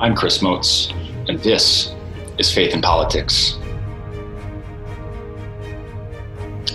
[0.00, 0.92] I'm Chris Moats,
[1.26, 1.92] and this
[2.38, 3.54] is Faith in Politics.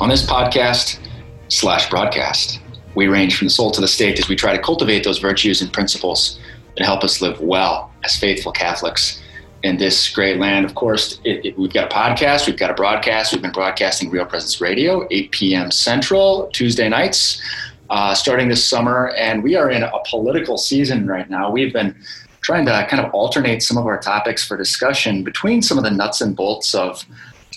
[0.02, 1.00] On this podcast
[1.48, 2.60] slash broadcast,
[2.96, 5.62] we range from the soul to the state as we try to cultivate those virtues
[5.62, 6.38] and principles
[6.76, 9.24] that help us live well as faithful Catholics
[9.64, 10.66] in this great land.
[10.66, 13.32] Of course, it, it, we've got a podcast, we've got a broadcast.
[13.32, 15.72] We've been broadcasting Real Presence Radio, 8 p.m.
[15.72, 17.42] Central, Tuesday nights,
[17.90, 19.12] uh, starting this summer.
[19.12, 21.50] And we are in a political season right now.
[21.50, 21.96] We've been
[22.44, 25.92] trying to kind of alternate some of our topics for discussion between some of the
[25.92, 27.06] nuts and bolts of,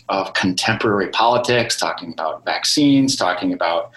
[0.09, 3.91] of contemporary politics, talking about vaccines, talking about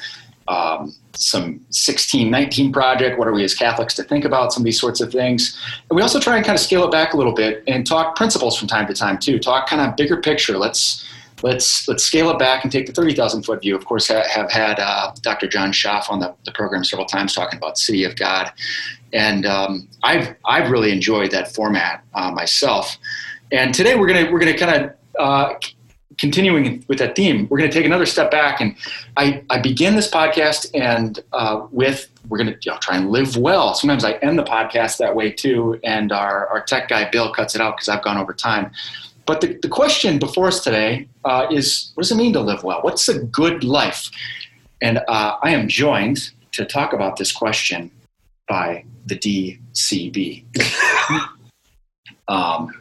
[0.48, 3.20] um, some 1619 project.
[3.20, 5.58] What are we as Catholics to think about some of these sorts of things?
[5.90, 8.16] And we also try and kind of scale it back a little bit and talk
[8.16, 9.38] principles from time to time too.
[9.38, 10.58] Talk kind of bigger picture.
[10.58, 11.06] Let's
[11.44, 13.76] let's let's scale it back and take the 30,000 foot view.
[13.76, 15.48] Of course, ha- have had uh, Dr.
[15.48, 18.52] John Schaff on the, the program several times talking about City of God,
[19.14, 22.98] and um, I've I've really enjoyed that format uh, myself.
[23.52, 25.54] And today we're gonna we're gonna kind of uh,
[26.20, 28.60] continuing with that theme, we're going to take another step back.
[28.60, 28.76] And
[29.18, 33.10] I, I begin this podcast and uh, with we're going to you know, try and
[33.10, 33.74] live well.
[33.74, 35.80] Sometimes I end the podcast that way too.
[35.84, 38.72] And our, our tech guy, Bill, cuts it out because I've gone over time.
[39.26, 42.64] But the, the question before us today uh, is what does it mean to live
[42.64, 42.82] well?
[42.82, 44.10] What's a good life?
[44.82, 47.92] And uh, I am joined to talk about this question
[48.48, 50.46] by the DCB.
[52.28, 52.74] um,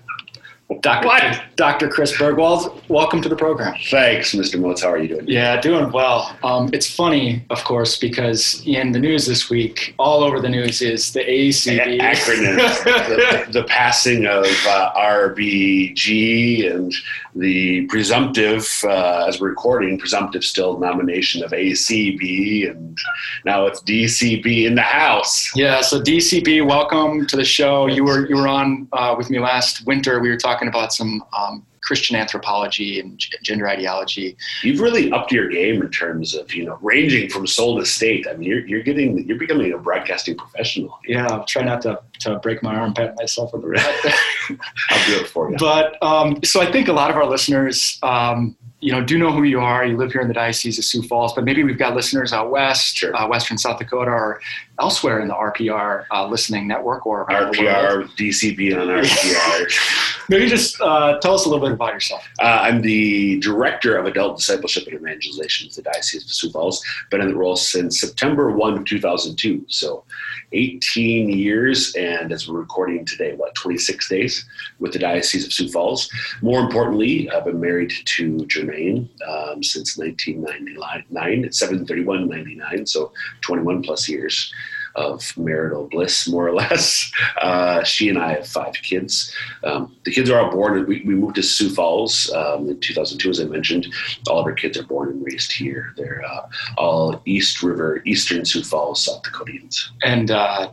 [0.80, 1.06] Dr.
[1.06, 1.42] What?
[1.56, 1.88] Dr.
[1.88, 3.74] Chris Burgwald, welcome to the program.
[3.86, 4.60] Thanks, Mr.
[4.60, 4.82] Moats.
[4.82, 5.26] How are you doing?
[5.26, 6.36] Yeah, doing well.
[6.44, 10.82] Um, it's funny, of course, because in the news this week, all over the news
[10.82, 12.00] is the ACB.
[12.00, 12.56] Acronym.
[13.46, 16.94] the, the, passing of uh, RBG and
[17.38, 22.98] the presumptive, uh, as we're recording, presumptive still nomination of ACB, and
[23.44, 25.50] now it's DCB in the House.
[25.56, 27.86] Yeah, so DCB, welcome to the show.
[27.86, 30.20] You were you were on uh, with me last winter.
[30.20, 34.36] We were talking talking about some um, Christian anthropology and gender ideology.
[34.62, 38.26] You've really upped your game in terms of you know ranging from soul to state.
[38.28, 40.98] I mean, you're, you're getting you're becoming a broadcasting professional.
[41.06, 44.60] Yeah, I'll try not to, to break my arm, pat myself on the back.
[44.90, 45.56] I'll do it for you.
[45.56, 47.98] But um, so I think a lot of our listeners.
[48.02, 49.84] Um, you know, do know who you are.
[49.84, 52.50] You live here in the Diocese of Sioux Falls, but maybe we've got listeners out
[52.50, 53.14] west, sure.
[53.14, 54.40] uh, Western South Dakota, or
[54.78, 60.28] elsewhere in the RPR uh, listening network or RPR, DCB on RPR.
[60.28, 62.24] maybe just uh, tell us a little bit about yourself.
[62.40, 66.84] Uh, I'm the director of adult discipleship and evangelization at the Diocese of Sioux Falls.
[67.10, 69.64] Been in the role since September 1, 2002.
[69.66, 70.04] So
[70.52, 74.46] 18 years, and as we're recording today, what, 26 days
[74.78, 76.10] with the Diocese of Sioux Falls.
[76.42, 84.08] More importantly, I've been married to Jermaine um, since 1999, 731 99, so 21 plus
[84.08, 84.52] years
[84.94, 87.10] of marital bliss, more or less.
[87.40, 89.34] Uh, she and I have five kids.
[89.64, 90.86] Um, the kids are all born.
[90.86, 93.86] We, we moved to Sioux Falls um, in 2002, as I mentioned.
[94.28, 95.94] All of our kids are born and raised here.
[95.96, 99.90] They're uh, all East River, Eastern Sioux Falls, South Dakotians.
[100.02, 100.72] And uh,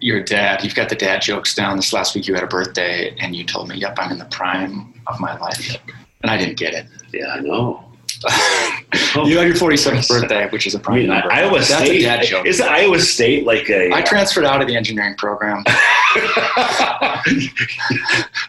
[0.00, 1.76] your dad, you've got the dad jokes down.
[1.76, 4.24] This last week you had a birthday, and you told me, "Yep, I'm in the
[4.26, 5.76] prime of my life,"
[6.24, 6.86] and I didn't get it.
[7.12, 7.84] Yeah, I know.
[9.26, 11.30] you had your 47th birthday, which is a prime I mean, number.
[11.30, 12.00] Iowa That's State.
[12.00, 12.46] a dad joke.
[12.46, 13.92] Is Iowa State like a?
[13.92, 15.62] I transferred out of the engineering program.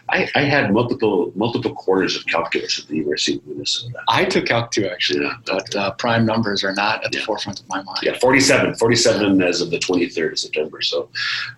[0.08, 3.98] I, I, had multiple multiple quarters of calculus at the University of Minnesota.
[4.08, 5.34] I took Calc 2 actually, yeah.
[5.46, 7.98] but uh, prime numbers are not at the forefront of my mind.
[8.02, 8.76] Yeah, 47.
[8.76, 11.08] 47 as of the 23rd of September, so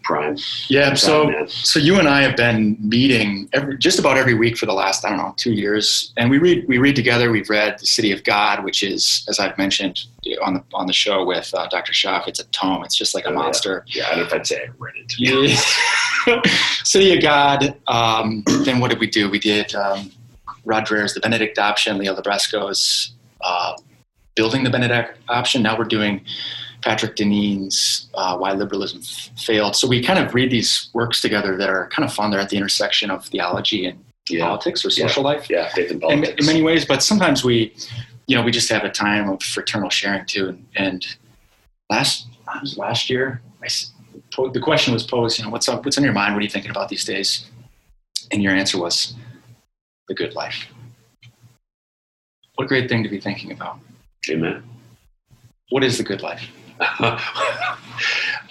[0.03, 0.39] prime.
[0.69, 1.49] Yeah, prime so man.
[1.49, 5.05] so you and I have been meeting every, just about every week for the last,
[5.05, 6.15] I don't know, two years.
[6.17, 7.31] And we read we read together.
[7.31, 10.05] We've read The City of God, which is, as I've mentioned
[10.43, 11.93] on the on the show with uh, Dr.
[11.93, 12.85] Schaff, it's a tome.
[12.85, 13.85] It's just like a oh, monster.
[13.87, 15.15] Yeah, yeah I don't know if I'd say I read it.
[15.19, 16.43] Yeah.
[16.85, 17.77] City of God.
[17.87, 19.31] Um, then what did we do?
[19.31, 20.11] We did um,
[20.65, 23.13] Rod Dreher's The Benedict Option, Leah Libresco's
[23.43, 23.75] uh,
[24.35, 25.63] Building the Benedict Option.
[25.63, 26.25] Now we're doing
[26.83, 29.03] Patrick Deneen's uh, Why Liberalism
[29.37, 29.77] Failed.
[29.77, 32.31] So we kind of read these works together that are kind of fun.
[32.31, 34.45] They're at the intersection of theology and yeah.
[34.45, 35.29] politics or social yeah.
[35.29, 35.51] life.
[35.51, 36.33] Yeah, faith and politics.
[36.33, 37.75] In, in, many ways, but sometimes we,
[38.29, 40.51] you know, we just have a time of fraternal sharing too.
[40.51, 41.17] And, and
[41.91, 42.27] last
[42.77, 43.69] last year, I,
[44.53, 46.35] the question was posed, you know, what's up, what's on your mind?
[46.35, 47.47] What are you thinking about these days?
[48.31, 49.15] And your answer was
[50.07, 50.67] the good life.
[52.55, 53.79] What a great thing to be thinking about.
[54.31, 54.63] Amen.
[55.71, 56.47] What is the good life?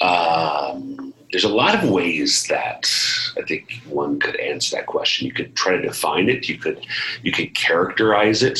[0.02, 2.90] um, there's a lot of ways that
[3.38, 5.28] I think one could answer that question.
[5.28, 6.50] You could try to define it.
[6.50, 6.86] You could
[7.22, 8.60] you could characterize it.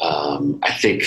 [0.00, 1.04] Um, I think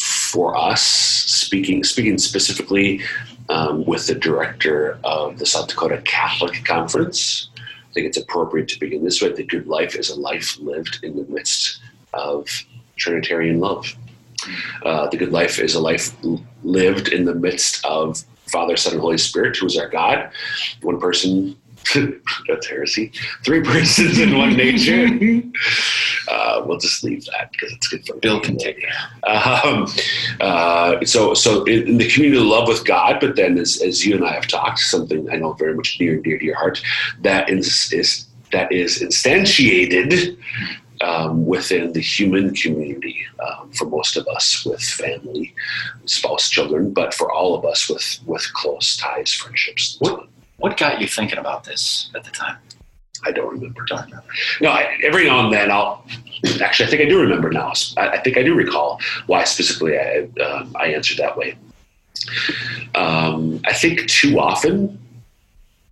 [0.00, 3.00] for us, speaking speaking specifically
[3.48, 7.48] um, with the director of the South Dakota Catholic Conference.
[7.56, 9.32] I think it's appropriate to begin this way.
[9.32, 11.80] The good life is a life lived in the midst
[12.12, 12.46] of
[12.96, 13.86] Trinitarian love.
[14.84, 16.14] Uh, the good life is a life
[16.62, 20.30] lived in the midst of Father, Son, and Holy Spirit, who is our God.
[20.82, 21.56] One person,
[22.48, 23.12] that's heresy.
[23.44, 25.08] Three persons in one nature.
[26.28, 29.26] Uh, we'll just leave that because it's good for Bill can take it.
[29.26, 29.86] Um,
[30.40, 34.04] uh, so, so in, in, the community of love with God, but then as, as
[34.04, 36.56] you and I have talked, something I know very much near and dear to your
[36.56, 36.82] heart,
[37.22, 40.36] that is, is that is instantiated
[41.00, 45.54] um, within the human community um, for most of us with family,
[46.04, 49.96] spouse, children, but for all of us with with close ties, friendships.
[49.98, 52.56] What what got you thinking about this at the time?
[53.24, 53.84] I don't remember.
[53.86, 54.26] Don't remember.
[54.60, 56.04] No, I, every now and then I'll.
[56.60, 57.72] Actually, I think I do remember now.
[57.96, 61.56] I, I think I do recall why specifically I uh, I answered that way.
[62.94, 64.98] Um, I think too often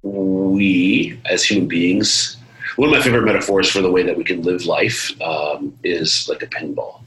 [0.02, 2.36] we, as human beings,
[2.76, 6.28] one of my favorite metaphors for the way that we can live life um, is
[6.28, 7.00] like a pinball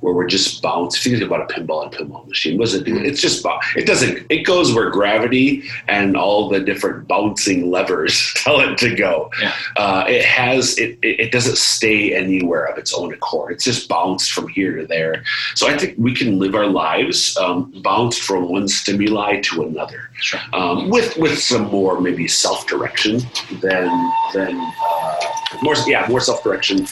[0.00, 1.12] where we're just bouncing.
[1.12, 2.58] Think about a pinball and pinball machine.
[2.58, 2.96] What does it do?
[2.96, 3.44] It's just
[3.76, 4.26] it doesn't.
[4.30, 9.30] It goes where gravity and all the different bouncing levers tell it to go.
[9.40, 9.54] Yeah.
[9.76, 11.32] Uh, it has it, it.
[11.32, 13.52] doesn't stay anywhere of its own accord.
[13.52, 15.24] It's just bounced from here to there.
[15.54, 20.10] So I think we can live our lives um, bounced from one stimuli to another,
[20.20, 20.40] sure.
[20.52, 23.20] um, with with some more maybe self direction
[23.60, 25.16] than than uh,
[25.62, 26.86] more yeah more self direction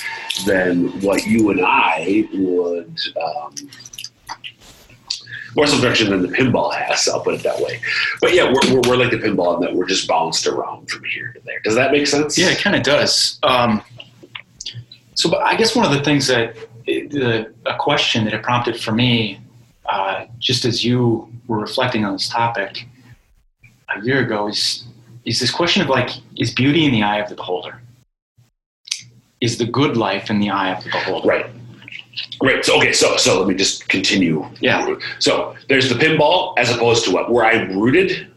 [0.47, 2.99] than what you and I would.
[3.21, 3.55] Um,
[5.55, 7.09] more self-direction than the pinball has.
[7.09, 7.81] I'll put it that way.
[8.21, 11.05] But yeah, we're, we're, we're, like the pinball in that we're just bounced around from
[11.05, 11.61] here to there.
[11.63, 12.39] Does that make sense?
[12.39, 13.39] Yeah, it kind of does.
[13.43, 13.83] Um,
[15.15, 16.57] so, but I guess one of the things that
[16.87, 19.41] the, a question that it prompted for me,
[19.87, 22.89] uh, just as you were reflecting on this topic
[23.95, 24.85] a year ago, is
[25.25, 27.81] is this question of like, is beauty in the eye of the beholder?
[29.43, 31.29] Is the good life in the eye of the beholder.
[31.29, 31.47] Right.
[32.43, 32.65] Right.
[32.65, 32.93] So okay.
[32.93, 34.47] So so let me just continue.
[34.61, 34.97] Yeah.
[35.19, 38.32] So there's the pinball as opposed to what where I'm rooted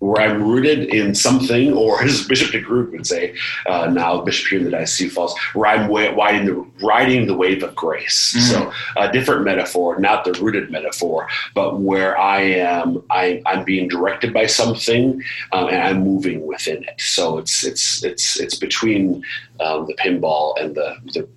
[0.00, 3.36] where I'm rooted in something, or as Bishop DeGrood would say,
[3.66, 7.36] uh, now Bishop here in the Diocese of Falls, where I'm riding the, riding the
[7.36, 8.34] wave of grace.
[8.36, 8.50] Mm-hmm.
[8.50, 13.88] So a different metaphor, not the rooted metaphor, but where I am, I, am being
[13.88, 17.00] directed by something, um, and I'm moving within it.
[17.00, 19.22] So it's it's it's it's between
[19.60, 21.28] um, the pinball and the the,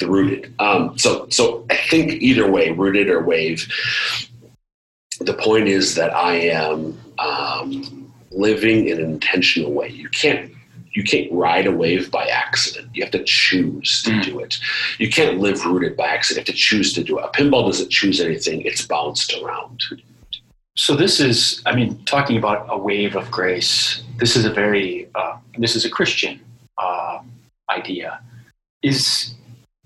[0.00, 0.52] the rooted.
[0.58, 3.66] Um, so so I think either way, rooted or wave.
[5.20, 9.88] The point is that I am um, living in an intentional way.
[9.88, 10.52] You can't
[10.92, 12.88] you can't ride a wave by accident.
[12.94, 14.24] You have to choose to mm.
[14.24, 14.58] do it.
[14.98, 16.48] You can't live rooted by accident.
[16.48, 17.24] You have to choose to do it.
[17.26, 19.82] A pinball doesn't choose anything; it's bounced around.
[20.78, 24.02] So this is, I mean, talking about a wave of grace.
[24.18, 26.40] This is a very, uh, this is a Christian
[26.76, 27.20] uh,
[27.70, 28.20] idea.
[28.82, 29.34] Is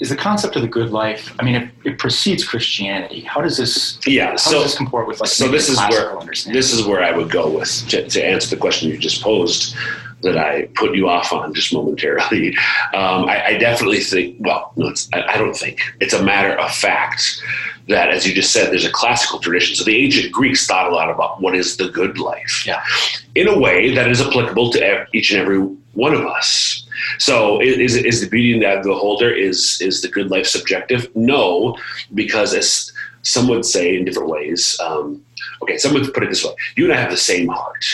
[0.01, 3.21] is the concept of the good life i mean it, it precedes christianity.
[3.21, 6.19] How does this yeah how so, does this comport with like so this is where
[6.53, 9.77] this is where i would go with to, to, answer the question you just posed
[10.23, 12.57] that i put you off on just momentarily.
[12.93, 15.81] Um, I, I, definitely think well no, I, I don't think.
[16.01, 17.41] It's a matter of fact
[17.89, 19.77] that as you just said there's a classical tradition.
[19.77, 22.65] So the ancient greeks thought a lot about what is the good life.
[22.67, 22.83] Yeah.
[23.37, 25.61] In a way that is applicable to each and every
[25.93, 26.85] one of us
[27.19, 31.15] so is, is the beauty in the beholder is is the good life subjective?
[31.15, 31.77] No,
[32.15, 32.93] because as
[33.23, 34.79] some would say in different ways.
[34.81, 35.25] Um,
[35.63, 37.85] okay, some would put it this way: you and I have the same heart.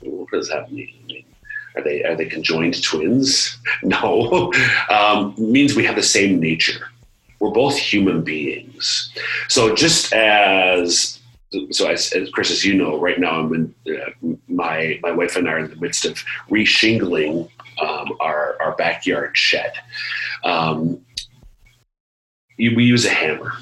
[0.00, 1.24] What does that mean?
[1.76, 3.56] Are they are they conjoined twins?
[3.82, 4.52] No,
[4.90, 6.88] um, means we have the same nature.
[7.38, 9.10] We're both human beings.
[9.48, 11.19] So just as
[11.70, 15.36] so as, as, Chris, as you know, right now I'm in uh, my my wife
[15.36, 16.14] and I are in the midst of
[16.48, 17.48] reshingling
[17.80, 19.72] um, our, our backyard shed.
[20.44, 21.04] Um,
[22.58, 23.52] we use a hammer,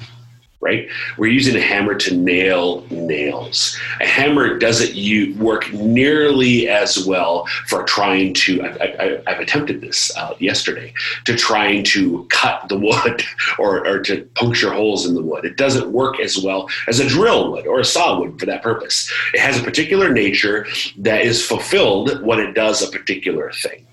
[0.61, 0.89] right?
[1.17, 3.77] We're using a hammer to nail nails.
[4.01, 8.63] A hammer doesn't you work nearly as well for trying to.
[8.63, 10.93] I, have attempted this uh, yesterday
[11.25, 13.23] to trying to cut the wood
[13.59, 15.45] or, or to puncture holes in the wood.
[15.45, 18.61] It doesn't work as well as a drill would or a saw would for that
[18.61, 19.11] purpose.
[19.33, 23.85] It has a particular nature that is fulfilled when it does a particular thing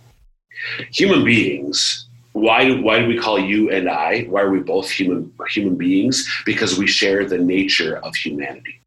[0.90, 2.05] human beings
[2.36, 4.24] why do, why do we call you and I?
[4.24, 6.16] Why are we both human human beings?
[6.44, 8.80] Because we share the nature of humanity.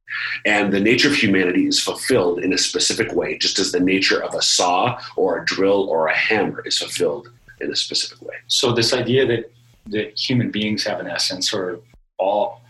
[0.45, 4.21] And the nature of humanity is fulfilled in a specific way, just as the nature
[4.23, 7.29] of a saw or a drill or a hammer is fulfilled
[7.59, 8.35] in a specific way.
[8.47, 9.51] So this idea that
[9.87, 11.79] that human beings have an essence, or
[12.19, 12.61] all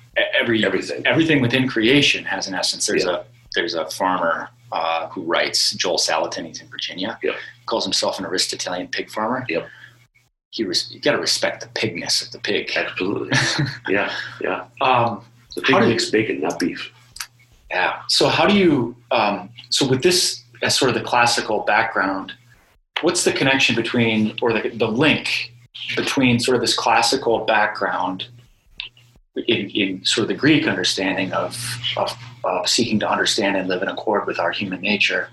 [0.41, 2.86] every everything everything within creation has an essence.
[2.88, 3.17] There's yeah.
[3.17, 3.24] a
[3.55, 7.36] there's a farmer uh, who writes, Joel Salatin, he's in Virginia, Yep.
[7.65, 9.45] calls himself an Aristotelian pig farmer.
[9.50, 9.67] Yep.
[10.51, 12.72] He res- you got to respect the pigness of the pig.
[12.75, 13.29] Absolutely.
[13.89, 14.65] yeah, yeah.
[14.82, 15.24] Um,
[15.56, 16.91] The pig do you- makes bacon, not beef.
[17.70, 18.01] yeah.
[18.08, 18.96] So how do you?
[19.12, 22.34] Um, so with this as sort of the classical background,
[23.01, 25.53] what's the connection between, or the the link
[25.96, 28.27] between sort of this classical background
[29.48, 31.56] in, in sort of the Greek understanding of,
[31.98, 32.12] of
[32.44, 35.29] of seeking to understand and live in accord with our human nature?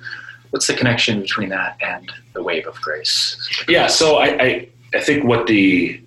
[0.50, 3.36] What's the connection between that and the wave of grace?
[3.68, 6.00] Yeah, so I, I, I think what the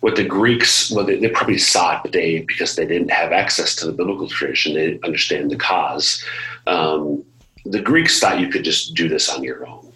[0.00, 3.32] what the Greeks, well, they, they probably saw it, but they because they didn't have
[3.32, 6.24] access to the biblical tradition, they didn't understand the cause.
[6.66, 7.24] Um,
[7.66, 9.92] the Greeks thought you could just do this on your own,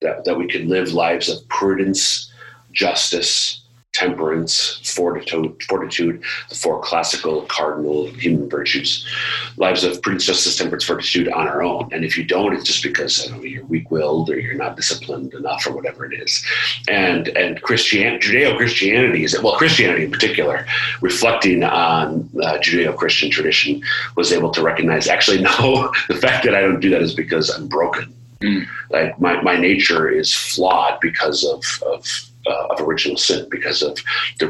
[0.00, 2.32] that that we could live lives of prudence,
[2.72, 3.63] justice,
[3.94, 9.08] temperance, fortitude, fortitude, the four classical cardinal human virtues,
[9.56, 11.88] lives of prudence, justice, temperance, fortitude on our own.
[11.92, 14.76] And if you don't, it's just because I don't know, you're weak-willed or you're not
[14.76, 16.44] disciplined enough or whatever it is.
[16.88, 20.66] And and Christian Judeo-Christianity is well, Christianity in particular,
[21.00, 23.80] reflecting on uh, Judeo-Christian tradition,
[24.16, 27.48] was able to recognize actually no, the fact that I don't do that is because
[27.48, 28.12] I'm broken.
[28.40, 28.66] Mm.
[28.90, 33.98] Like my, my nature is flawed because of of uh, of original sin because of
[34.38, 34.48] the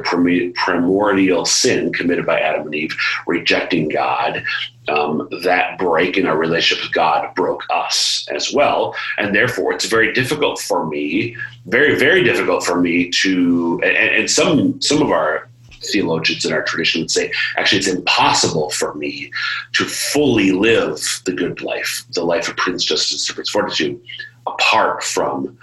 [0.54, 2.96] primordial sin committed by Adam and Eve,
[3.26, 4.44] rejecting God.
[4.86, 9.86] Um, that break in our relationship with God broke us as well, and therefore it's
[9.86, 13.80] very difficult for me, very very difficult for me to.
[13.82, 15.48] And, and some some of our
[15.84, 19.30] theologians in our tradition would say actually it's impossible for me
[19.72, 24.00] to fully live the good life, the life of prudence, justice, temperance, fortitude,
[24.46, 25.56] apart from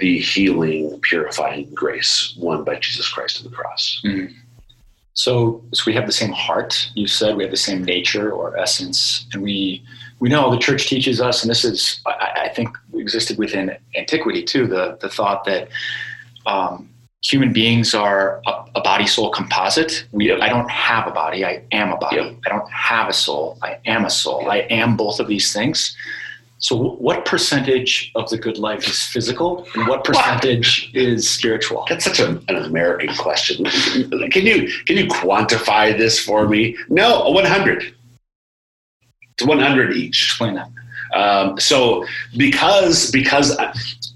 [0.00, 4.02] the healing, purifying grace won by Jesus Christ on the cross.
[5.12, 6.90] So, so we have the same heart.
[6.94, 9.82] You said we have the same nature or essence, and we
[10.18, 14.42] we know the church teaches us, and this is I, I think existed within antiquity
[14.42, 14.66] too.
[14.66, 15.68] The the thought that
[16.46, 16.88] um,
[17.22, 20.06] human beings are a, a body soul composite.
[20.12, 20.40] We Yep.
[20.40, 21.44] I don't have a body.
[21.44, 22.16] I am a body.
[22.16, 22.36] Yep.
[22.46, 23.58] I don't have a soul.
[23.62, 24.42] I am a soul.
[24.42, 24.50] Yep.
[24.50, 25.96] I am both of these things.
[26.60, 31.86] So, what percentage of the good life is physical, and what percentage is spiritual?
[31.88, 33.64] That's such a, an American question.
[34.30, 36.76] Can you can you quantify this for me?
[36.90, 37.94] No, one hundred.
[39.32, 40.24] It's one hundred each.
[40.24, 40.70] Explain that.
[41.14, 42.04] Um, so
[42.36, 43.56] because because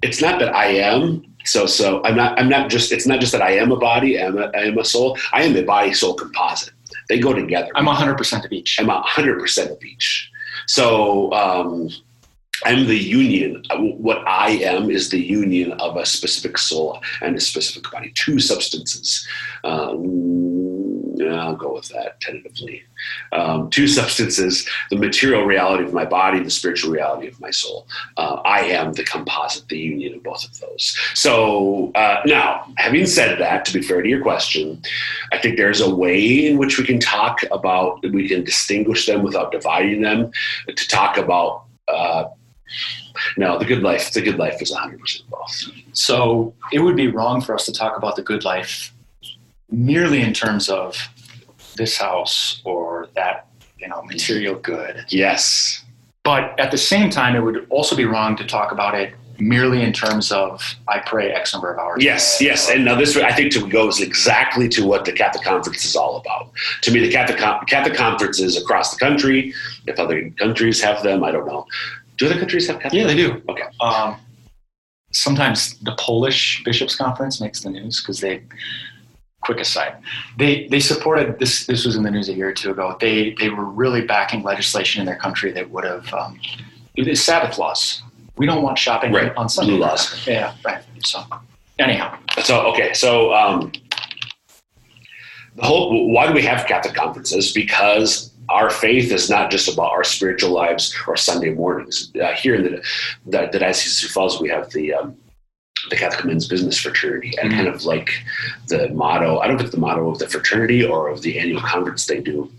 [0.03, 1.25] it's not that I am.
[1.47, 4.21] So so I'm not I'm not just it's not just that I am a body.
[4.21, 5.17] I'm a, I am a soul.
[5.33, 6.75] I am a body soul composite.
[7.09, 7.71] They go together.
[7.75, 8.79] I'm 100% of each.
[8.79, 10.31] I'm hundred percent of each.
[10.67, 11.91] So um,
[12.63, 13.63] I'm the union.
[13.73, 18.13] What I am is the union of a specific soul and a specific body.
[18.15, 19.27] Two substances.
[19.65, 22.83] Um, I'll go with that tentatively.
[23.33, 27.87] Um, two substances: the material reality of my body, the spiritual reality of my soul.
[28.17, 30.97] Uh, I am the composite, the union of both of those.
[31.15, 34.83] So uh, now, having said that, to be fair to your question,
[35.33, 39.23] I think there's a way in which we can talk about, we can distinguish them
[39.23, 40.31] without dividing them,
[40.69, 41.65] to talk about.
[41.87, 42.25] Uh,
[43.37, 44.13] no, the good life.
[44.13, 45.71] The good life is 100 percent both.
[45.93, 48.93] So it would be wrong for us to talk about the good life
[49.71, 50.97] merely in terms of
[51.77, 55.05] this house or that, you know, material good.
[55.09, 55.85] Yes.
[56.23, 59.83] But at the same time, it would also be wrong to talk about it merely
[59.83, 62.03] in terms of I pray X number of hours.
[62.03, 65.85] Yes, yes, and now this I think to goes exactly to what the Catholic Conference
[65.85, 66.51] is all about.
[66.83, 69.55] To me, the Catholic Catholic conferences across the country.
[69.87, 71.67] If other countries have them, I don't know.
[72.17, 73.01] Do other countries have Catholic?
[73.01, 73.43] Yeah, they do.
[73.49, 73.63] Okay.
[73.81, 74.17] Um,
[75.13, 78.43] sometimes the Polish Bishops Conference makes the news because they.
[79.43, 79.97] Quick aside,
[80.39, 81.67] they they supported this.
[81.67, 82.97] This was in the news a year or two ago.
[82.99, 86.41] They they were really backing legislation in their country that would have um,
[87.13, 88.03] Sabbath laws.
[88.39, 89.37] We don't want shopping Right.
[89.37, 89.73] on Sunday.
[89.73, 90.27] Blue laws.
[90.27, 90.83] Yeah, right.
[91.05, 91.23] So
[91.79, 93.71] anyhow, So okay, so um,
[95.57, 97.53] the whole why do we have Catholic conferences?
[97.53, 102.13] Because our faith is not just about our spiritual lives or Sunday mornings.
[102.21, 102.85] Uh, here in the,
[103.27, 105.17] the, the Diocese of Sioux Falls, we have the um,
[105.91, 107.57] the Catholic Men's Business Fraternity, and Mhm.
[107.57, 108.11] kind of like
[108.69, 109.39] the motto.
[109.41, 112.21] I don't know if the motto of the fraternity or of the annual conference they
[112.21, 112.51] do.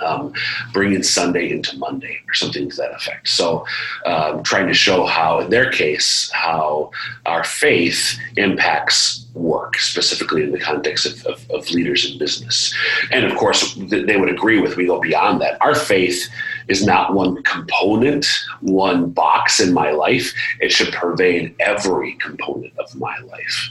[0.00, 0.32] Um,
[0.72, 3.26] bringing Sunday into Monday or something to that effect.
[3.28, 3.66] So,
[4.06, 6.92] um, trying to show how, in their case, how
[7.26, 12.74] our faith impacts work, specifically in the context of, of, of leaders in business.
[13.10, 15.56] And of course, th- they would agree with, we go beyond that.
[15.60, 16.28] Our faith
[16.68, 18.26] is not one component,
[18.60, 20.34] one box in my life.
[20.60, 23.70] It should pervade every component of my life.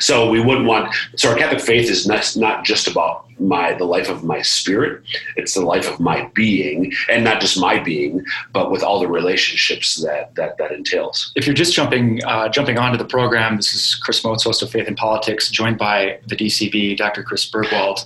[0.00, 0.94] So we wouldn't want.
[1.16, 5.02] So our Catholic faith is not, just about my the life of my spirit.
[5.36, 9.06] It's the life of my being, and not just my being, but with all the
[9.06, 11.32] relationships that that that entails.
[11.36, 14.70] If you're just jumping uh, jumping onto the program, this is Chris Moats, host of
[14.70, 17.22] Faith and Politics, joined by the DCB, Dr.
[17.22, 18.04] Chris Burgwald.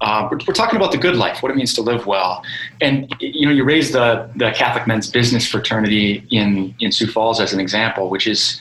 [0.00, 2.44] Uh, we're, we're, talking about the good life, what it means to live well,
[2.80, 7.40] and you know, you raised the the Catholic Men's Business Fraternity in in Sioux Falls
[7.40, 8.60] as an example, which is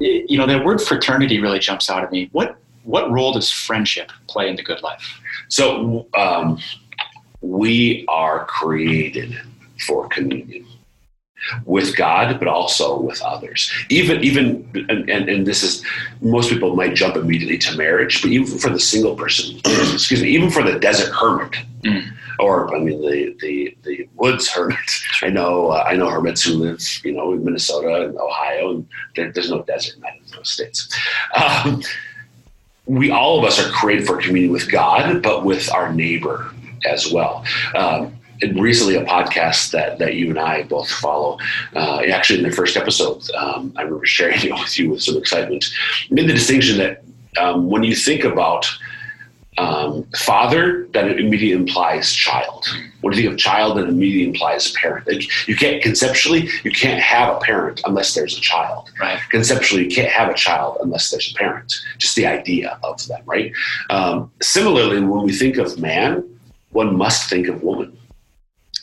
[0.00, 2.28] you know, that word fraternity really jumps out at me.
[2.32, 5.20] What what role does friendship play in the good life?
[5.48, 6.58] So um,
[7.42, 9.38] we are created
[9.86, 10.66] for communion
[11.64, 13.72] with God, but also with others.
[13.88, 15.84] Even even and, and, and, this is
[16.20, 19.58] most people might jump immediately to marriage, but even for the single person,
[19.92, 21.52] excuse me, even for the desert hermit.
[21.82, 24.78] Mm or I mean the the the woods hermit.
[25.22, 28.88] I know uh, I know hermits who live you know in Minnesota and Ohio, and
[29.14, 30.02] there, there's no desert in
[30.34, 30.88] those states.
[31.36, 31.82] Um,
[32.86, 36.52] we all of us are created for communion with God, but with our neighbor
[36.84, 37.44] as well.
[37.74, 38.16] Um,
[38.54, 41.38] recently a podcast that, that you and I both follow,
[41.74, 45.16] uh, actually in the first episode, um, I remember sharing it with you with some
[45.16, 45.64] excitement,
[46.10, 47.02] made the distinction that
[47.38, 48.66] um, when you think about
[49.58, 52.66] um, father, that immediately implies child.
[53.02, 55.06] When you think of child, that immediately implies parent.
[55.06, 58.90] Like you can't conceptually, you can't have a parent unless there's a child.
[58.98, 59.20] Right.
[59.30, 61.74] Conceptually, you can't have a child unless there's a parent.
[61.98, 63.52] Just the idea of them, right?
[63.90, 66.24] Um, similarly, when we think of man,
[66.70, 67.96] one must think of woman.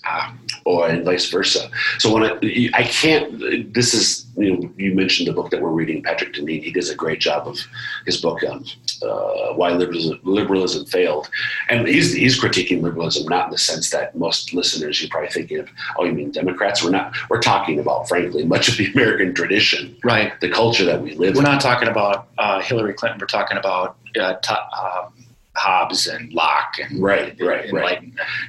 [0.10, 0.34] Ah,
[0.64, 1.70] or and vice versa.
[1.98, 5.70] So when I, I can't, this is, you know, you mentioned the book that we're
[5.70, 6.64] reading, Patrick Deneen.
[6.64, 7.58] He does a great job of
[8.06, 8.64] his book, um,
[9.04, 11.30] uh, Why Liberalism, Liberalism Failed.
[11.70, 15.60] And he's, he's critiquing liberalism, not in the sense that most listeners, you're probably thinking
[15.60, 16.82] of, oh, you mean Democrats?
[16.84, 19.98] We're not, we're talking about, frankly, much of the American tradition.
[20.06, 20.40] Right.
[20.40, 21.52] The culture that we live We're in.
[21.52, 23.20] not talking about uh, Hillary Clinton.
[23.20, 25.14] We're talking about uh, um,
[25.58, 28.04] Hobbes and Locke and right, right, right.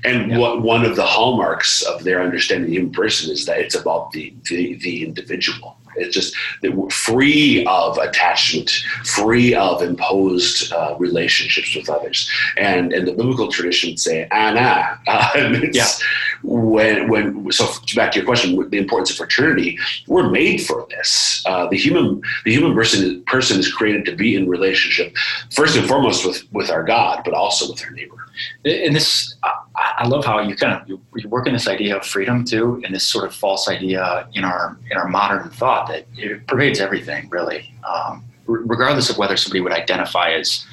[0.04, 0.38] And yeah.
[0.38, 3.74] what one of the hallmarks of their understanding of the human person is that it's
[3.74, 5.76] about the the, the individual.
[5.98, 8.70] It's just that we're free of attachment,
[9.04, 12.30] free of imposed uh, relationships with others.
[12.56, 14.96] And and the biblical tradition would say, nah.
[15.08, 15.86] Uh, yeah.
[16.42, 21.42] When when so back to your question, the importance of fraternity, we're made for this.
[21.46, 25.16] Uh, the human the human person person is created to be in relationship
[25.50, 28.28] first and foremost with with our God, but also with our neighbor.
[28.64, 29.34] And this,
[29.98, 32.94] I love how you kind of you, work in this idea of freedom too, and
[32.94, 37.28] this sort of false idea in our in our modern thought that it pervades everything
[37.30, 40.64] really, um, regardless of whether somebody would identify as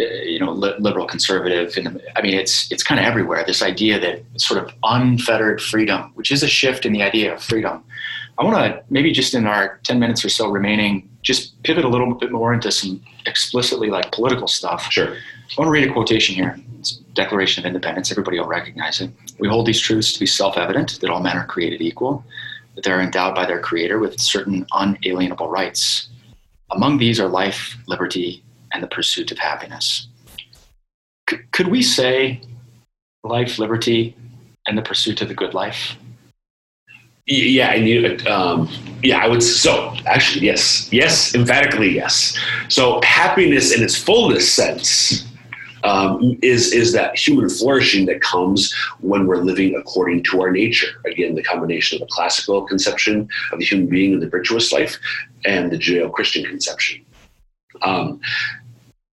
[0.00, 3.44] uh, you know liberal conservative and i mean it's it's kind of everywhere.
[3.46, 7.42] This idea that sort of unfettered freedom which is a shift in the idea of
[7.42, 7.84] freedom.
[8.36, 11.88] I want to maybe just in our 10 minutes or so remaining just pivot a
[11.88, 14.90] little bit more into some explicitly like political stuff.
[14.90, 15.16] Sure
[15.50, 19.10] i want to read a quotation here it's declaration of independence everybody will recognize it
[19.38, 22.24] we hold these truths to be self-evident that all men are created equal
[22.74, 26.08] that they're endowed by their creator with certain unalienable rights
[26.70, 30.08] among these are life liberty and the pursuit of happiness.
[31.30, 32.40] C- could we say
[33.22, 34.16] life, liberty,
[34.66, 35.96] and the pursuit of the good life?
[37.26, 37.72] Yeah,
[38.26, 38.68] um,
[39.02, 39.42] yeah, I would.
[39.42, 42.38] So actually, yes, yes, emphatically, yes.
[42.68, 45.26] So happiness in its fullest sense
[45.84, 50.88] um, is is that human flourishing that comes when we're living according to our nature.
[51.06, 54.98] Again, the combination of the classical conception of the human being and the virtuous life,
[55.44, 57.04] and the Judeo-Christian conception.
[57.82, 58.20] Um,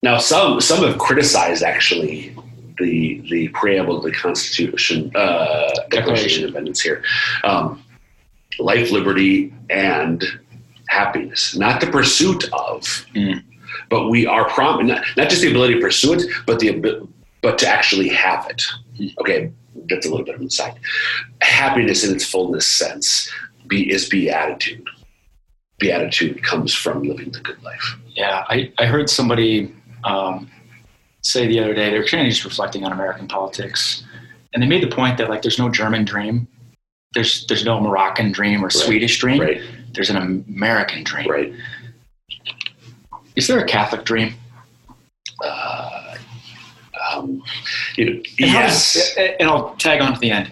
[0.02, 2.36] now, some some have criticized actually
[2.78, 7.02] the the preamble of the Constitution, uh, Declaration of Independence here,
[7.44, 7.82] um,
[8.58, 10.24] life, liberty, and
[10.88, 12.82] happiness, not the pursuit of,
[13.14, 13.42] mm.
[13.88, 17.08] But we are prom not, not just the ability to pursue it, but the
[17.42, 18.62] but to actually have it.
[19.20, 19.52] Okay,
[19.88, 20.76] that's a little bit of insight.
[21.40, 23.30] Happiness in its fullness sense
[23.68, 24.86] be, is beatitude.
[25.78, 27.96] Beatitude comes from living the good life.
[28.08, 30.50] Yeah, I, I heard somebody um,
[31.22, 34.04] say the other day, they were kind of just reflecting on American politics,
[34.52, 36.48] and they made the point that like there's no German dream,
[37.14, 38.72] there's there's no Moroccan dream or right.
[38.72, 39.40] Swedish dream.
[39.40, 39.60] Right.
[39.94, 41.30] There's an American dream.
[41.30, 41.52] Right.
[43.38, 44.34] Is there a Catholic dream?
[45.42, 46.16] Uh,
[47.12, 47.40] um,
[47.96, 48.94] you know, and yes.
[48.94, 50.50] Does, and I'll tag on to the end.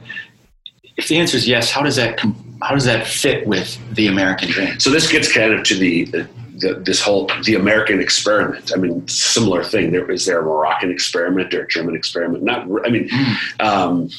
[0.96, 2.20] If the answer is yes, how does that
[2.62, 4.78] how does that fit with the American dream?
[4.78, 8.70] So this gets kind of to the the, this whole the American experiment.
[8.72, 9.90] I mean, similar thing.
[9.90, 12.44] There is there a Moroccan experiment or a German experiment?
[12.44, 12.68] Not.
[12.86, 13.60] I mean, mm.
[13.60, 14.10] um,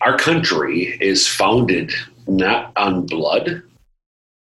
[0.00, 1.92] our country is founded
[2.26, 3.62] not on blood,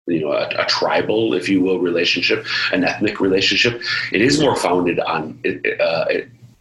[0.07, 3.81] you know a, a, tribal, if you will, relationship, an ethnic relationship.
[4.11, 5.39] It is more founded on
[5.79, 6.05] uh,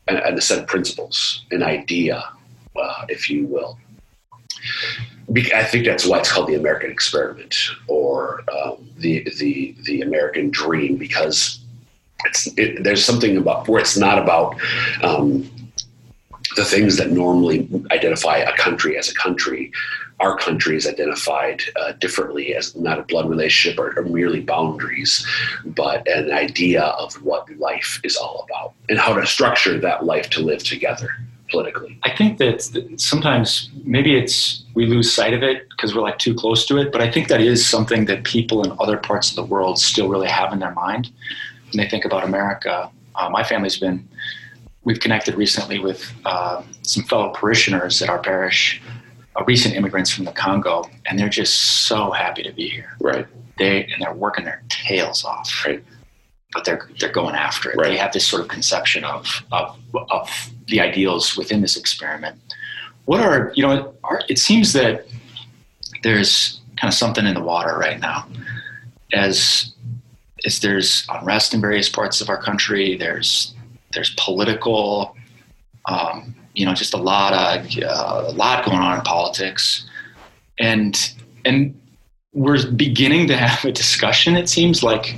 [0.08, 2.24] a set of principles, an idea,
[2.76, 3.78] uh, if you will.
[5.54, 7.56] I think that's why it's called the American experiment
[7.88, 11.60] or um, the the the American dream because
[12.24, 14.56] it's it, there's something about where it's not about
[15.02, 15.50] um,
[16.56, 19.72] the things that normally identify a country as a country.
[20.20, 25.26] Our country is identified uh, differently as not a blood relationship or, or, merely boundaries,
[25.66, 30.30] but an idea of what life is all about and how to structure that life
[30.30, 31.08] to live together
[31.50, 31.98] politically.
[32.04, 32.62] I think that
[32.96, 36.92] sometimes maybe it's we lose sight of it because we're like too close to it,
[36.92, 40.08] but I think that is something that people in other parts of the world still
[40.08, 41.10] really have in their mind
[41.72, 42.90] when they think about America.
[43.16, 44.08] Uh, my family's been
[44.84, 48.80] we've connected recently with uh, some fellow parishioners at our parish,
[49.36, 52.96] uh, recent immigrants from the Congo, and they're just so happy to be here.
[53.00, 53.26] Right.
[53.58, 55.64] They and they're working their tails off.
[55.66, 55.82] Right.
[56.52, 57.76] But they're they're going after it.
[57.76, 57.88] Right.
[57.88, 59.76] They have this sort of conception of of
[60.10, 60.30] of
[60.68, 62.38] the ideals within this experiment.
[63.06, 63.94] What are you know?
[64.04, 65.06] Are, it seems that
[66.02, 68.26] there's kind of something in the water right now,
[69.12, 69.72] as
[70.44, 72.96] as there's unrest in various parts of our country.
[72.96, 73.53] There's
[73.94, 75.16] there's political,
[75.86, 79.88] um, you know, just a lot of uh, a lot going on in politics,
[80.58, 81.78] and and
[82.32, 84.36] we're beginning to have a discussion.
[84.36, 85.16] It seems like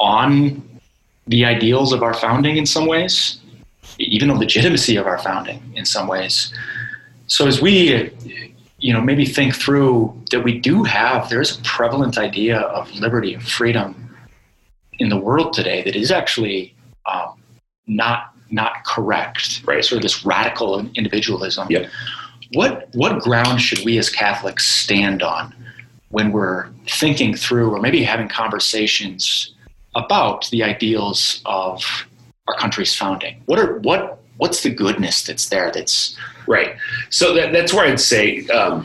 [0.00, 0.62] on
[1.26, 3.40] the ideals of our founding in some ways,
[3.98, 6.52] even the legitimacy of our founding in some ways.
[7.26, 8.10] So as we,
[8.78, 12.92] you know, maybe think through that we do have, there is a prevalent idea of
[12.94, 14.16] liberty and freedom
[14.98, 16.74] in the world today that is actually
[17.06, 17.34] um,
[17.86, 19.62] not not correct.
[19.64, 19.84] Right.
[19.84, 21.66] Sort of this radical individualism.
[21.70, 21.90] Yep.
[22.52, 25.54] What what ground should we as Catholics stand on
[26.10, 29.54] when we're thinking through or maybe having conversations
[29.94, 31.82] about the ideals of
[32.48, 33.42] our country's founding?
[33.46, 36.16] What are what what's the goodness that's there that's
[36.46, 36.76] right
[37.10, 38.84] so that, that's where i'd say um,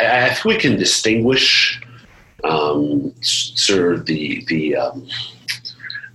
[0.00, 1.80] i think we can distinguish
[2.42, 5.06] um, sort of the the um,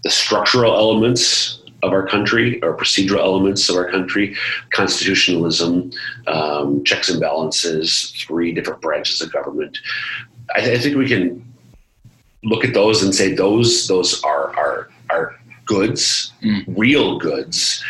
[0.04, 4.36] the structural elements of our country or procedural elements of our country
[4.72, 5.92] constitutionalism
[6.28, 9.78] um, checks and balances three different branches of government
[10.56, 11.44] I, I, think we can
[12.44, 16.64] look at those and say those those are are are goods mm.
[16.68, 17.84] real goods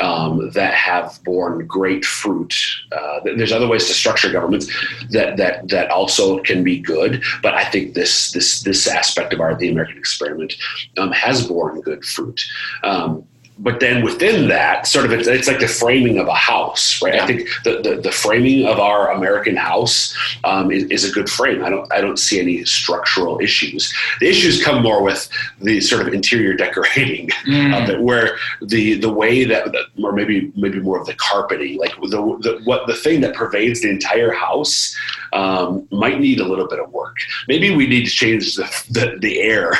[0.00, 2.54] um, that have borne great fruit.
[2.92, 4.70] Uh, there's other ways to structure governments
[5.10, 9.40] that that that also can be good, but I think this this this aspect of
[9.40, 10.54] our the American experiment
[10.98, 12.44] um, has borne good fruit.
[12.82, 13.26] Um,
[13.58, 17.14] but then within that, sort of, it's, it's, like the framing of a house, right?
[17.14, 17.24] Yeah.
[17.24, 20.14] I think the, the, the, framing of our American house
[20.44, 21.64] um, is, is, a good frame.
[21.64, 23.94] I don't I don't see any structural issues.
[24.20, 25.28] The issues come more with
[25.60, 27.82] the sort of interior decorating mm.
[27.82, 31.94] of it, where the the way that, or maybe maybe more of the carpeting, like
[31.96, 32.08] the,
[32.40, 34.94] the what the thing that pervades the entire house
[35.32, 37.16] um, might need a little bit of work.
[37.48, 39.72] Maybe we need to change the the, the air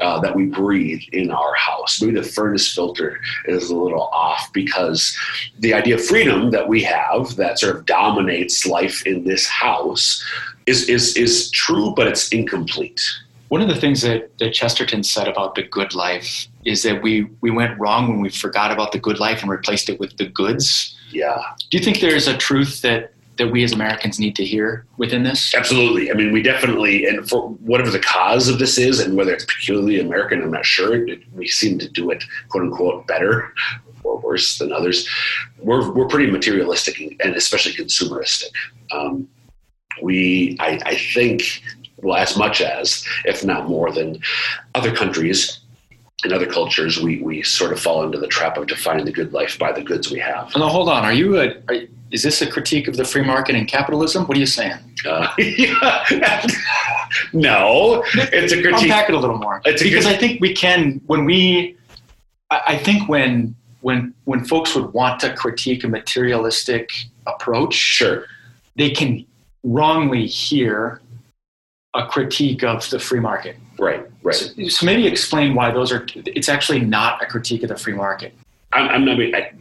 [0.00, 2.00] uh, that we breathe in our house.
[2.00, 5.16] Maybe the furnace filter is a little off because
[5.58, 10.24] the idea of freedom that we have that sort of dominates life in this house
[10.66, 13.02] is is is true, but it's incomplete.
[13.48, 17.26] One of the things that, that Chesterton said about the good life is that we,
[17.40, 20.26] we went wrong when we forgot about the good life and replaced it with the
[20.26, 20.96] goods.
[21.10, 21.42] Yeah.
[21.68, 25.22] Do you think there's a truth that that we as Americans need to hear within
[25.22, 25.54] this?
[25.54, 26.10] Absolutely.
[26.10, 29.46] I mean, we definitely, and for whatever the cause of this is, and whether it's
[29.46, 31.06] peculiarly American, I'm not sure.
[31.32, 33.52] We seem to do it, quote unquote, better
[34.04, 35.08] or worse than others.
[35.58, 38.52] We're, we're pretty materialistic and especially consumeristic.
[38.92, 39.28] Um,
[40.02, 41.62] we, I, I think,
[41.96, 44.20] well, as much as, if not more than
[44.74, 45.60] other countries,
[46.24, 49.32] in other cultures, we, we sort of fall into the trap of defining the good
[49.32, 50.54] life by the goods we have.
[50.56, 51.04] No, hold on.
[51.04, 51.76] Are you a, are,
[52.10, 54.26] is this a critique of the free market and capitalism?
[54.26, 54.78] What are you saying?
[55.06, 56.46] Uh, yeah.
[57.32, 58.82] no, it's a critique.
[58.84, 59.60] Unpack it a little more.
[59.64, 60.06] because critique.
[60.06, 61.76] I think we can, when we,
[62.50, 66.92] I, I think when, when, when folks would want to critique a materialistic
[67.26, 68.26] approach, sure,
[68.76, 69.24] they can
[69.62, 71.00] wrongly hear
[71.94, 73.56] a critique of the free market.
[73.78, 74.34] Right, right.
[74.34, 76.06] So, so, maybe explain why those are.
[76.14, 78.32] It's actually not a critique of the free market.
[78.72, 79.18] I'm, I'm not.
[79.18, 79.52] I,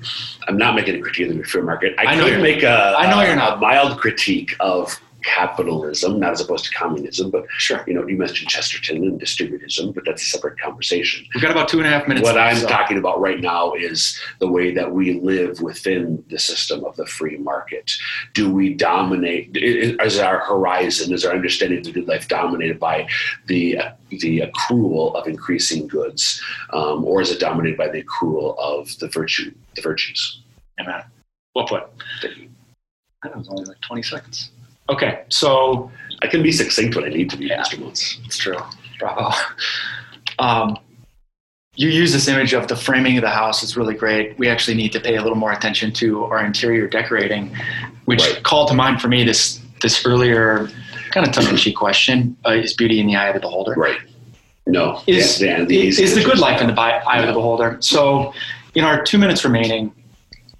[0.47, 1.95] am not making a critique of the free market.
[1.97, 2.95] I, I know could make a.
[2.97, 3.59] I know you're not.
[3.59, 7.83] mild critique of capitalism, not as opposed to communism, but Sure.
[7.87, 11.25] you know, you mentioned Chesterton and distributism, but that's a separate conversation.
[11.33, 12.25] We've got about two and a half minutes.
[12.25, 16.39] What I'm so- talking about right now is the way that we live within the
[16.39, 17.91] system of the free market.
[18.33, 19.55] Do we dominate?
[19.55, 23.07] Is our horizon, is our understanding of the good life dominated by
[23.47, 23.77] the
[24.09, 26.41] the accrual of increasing goods,
[26.73, 30.41] um, or is it dominated by the accrual of the virtue, the virtues?
[30.79, 31.03] Amen.
[31.53, 31.83] Well put.
[33.23, 34.51] That was only like 20 seconds.
[34.89, 37.61] Okay, so I can be succinct when I need to be, Yeah.
[37.63, 37.79] Mr.
[37.79, 38.19] Muntz.
[38.25, 38.57] it's true.
[38.99, 39.31] Bravo.
[40.39, 40.77] Um,
[41.75, 43.63] you use this image of the framing of the house.
[43.63, 44.37] It's really great.
[44.39, 47.55] We actually need to pay a little more attention to our interior decorating,
[48.05, 48.43] which Right.
[48.43, 50.69] called to mind for me this this earlier
[51.11, 53.73] kind of tongue-in-cheek question: uh, Is beauty in the eye of the beholder?
[53.75, 53.99] Right.
[54.67, 55.01] No.
[55.07, 57.77] Is, the, the, is, is the good life in the eye of the beholder?
[57.79, 58.33] So,
[58.75, 59.93] in our two minutes remaining,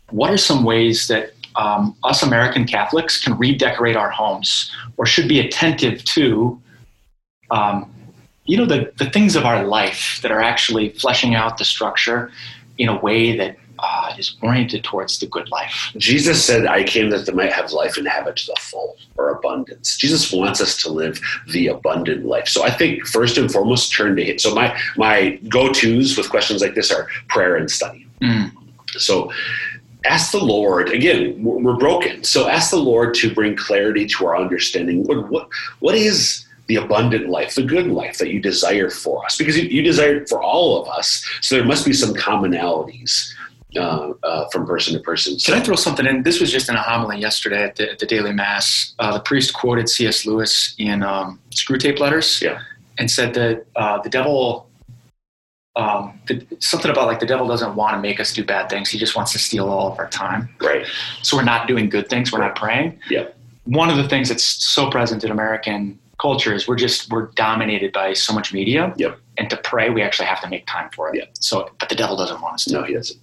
[0.10, 5.28] what are some ways that um, us American Catholics can redecorate our homes or should
[5.28, 6.60] be attentive to,
[7.52, 7.94] um,
[8.46, 12.32] you know, the, the things of our life that are actually fleshing out the structure
[12.78, 15.92] in a way that uh, is oriented towards the good life?
[15.98, 18.96] Jesus said, I came that they might have life and have it to the full
[19.18, 19.98] or abundance.
[19.98, 21.20] Jesus wants us to live
[21.50, 22.48] the abundant life.
[22.48, 24.40] So I think first and foremost, turn to Him.
[24.40, 28.08] So my, my go tos with questions like this are prayer and study.
[28.22, 28.52] Mm.
[28.98, 29.32] So
[30.06, 32.24] ask the Lord, again, we're broken.
[32.24, 35.04] So ask the Lord to bring clarity to our understanding.
[35.06, 39.38] Lord, what, what is the abundant life, the good life that you desire for us?
[39.38, 41.28] Because you, you desire it for all of us.
[41.42, 43.34] So there must be some commonalities
[43.76, 45.38] uh, uh, from person to person.
[45.38, 46.24] So, Can I throw something in?
[46.24, 48.94] This was just in a homily yesterday at the, at the Daily Mass.
[49.00, 50.26] Uh, the priest quoted C.S.
[50.26, 52.62] Lewis in um, Screwtape Letters Yeah.
[52.98, 54.69] and said that uh, the devil,
[55.80, 58.90] um, the, something about like the devil doesn't want to make us do bad things.
[58.90, 60.50] He just wants to steal all of our time.
[60.62, 60.86] right.
[61.24, 62.32] So we're not doing good things.
[62.32, 63.00] We're not praying.
[63.10, 63.28] Yeah.
[63.66, 67.94] One of the things that's so present in American culture is we're just we're dominated
[67.94, 68.94] by so much media.
[68.98, 69.18] Yep.
[69.38, 71.18] And to pray, we actually have to make time for it.
[71.18, 71.26] Yeah.
[71.40, 72.74] So, but the devil doesn't want us to.
[72.74, 73.20] No, he doesn't.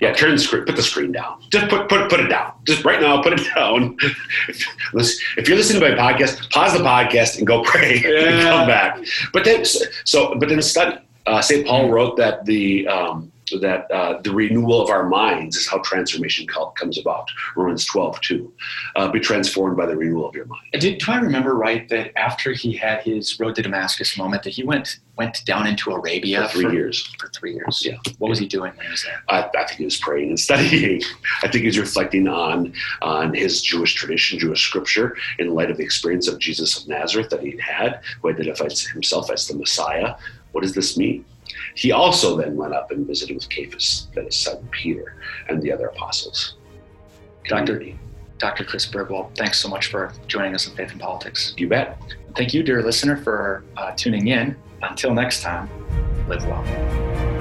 [0.00, 0.64] Yeah, turn the screen.
[0.64, 1.40] Put the screen down.
[1.50, 2.52] Just put put put it down.
[2.66, 3.96] Just right now, put it down.
[4.48, 8.42] If, you're listening to my podcast, pause the podcast and go pray and Yeah.
[8.42, 8.98] come back.
[9.32, 10.98] But then, so but then study.
[11.26, 11.66] Uh, St.
[11.66, 16.46] Paul wrote that the um, that uh, the renewal of our minds is how transformation
[16.46, 17.28] comes about.
[17.54, 18.52] Romans 12, 2.
[18.96, 20.62] Uh, be transformed by the renewal of your mind.
[20.72, 24.50] Did, do I remember right that after he had his road to Damascus moment, that
[24.50, 27.14] he went went down into Arabia For three years.
[27.18, 27.82] For three years.
[27.82, 27.96] Yeah.
[28.18, 29.22] What was he doing when he was there?
[29.30, 31.00] I, I think he was praying and studying.
[31.42, 35.84] I think he's reflecting on on his Jewish tradition, Jewish scripture, in light of the
[35.84, 40.16] experience of Jesus of Nazareth that he'd had, who identifies himself as the Messiah.
[40.56, 41.22] What does this mean?
[41.74, 45.16] He also then went up and visited with Cephas, then his son Peter,
[45.50, 46.56] and the other apostles.
[47.46, 47.92] Dr.
[48.38, 48.64] Dr.
[48.64, 51.52] Chris Burgwald, thanks so much for joining us on Faith and Politics.
[51.58, 52.00] You bet.
[52.36, 54.56] Thank you, dear listener, for uh, tuning in.
[54.80, 55.68] Until next time,
[56.26, 57.35] live well.